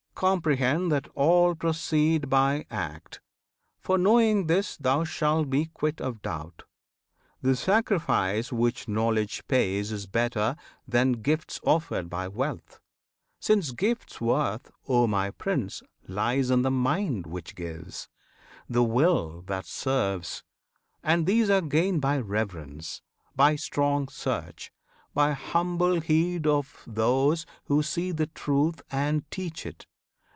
[0.13, 3.19] Comprehend That all proceed by act;
[3.79, 6.61] for knowing this, Thou shalt be quit of doubt.
[7.41, 12.79] The sacrifice Which Knowledge pays is better than great gifts Offered by wealth,
[13.39, 15.81] since gifts' worth O my Prince!
[16.07, 18.07] Lies in the mind which gives,
[18.69, 20.43] the will that serves:
[21.01, 23.01] And these are gained by reverence,
[23.35, 24.71] by strong search,
[25.15, 29.87] By humble heed of those who see the Truth And teach it.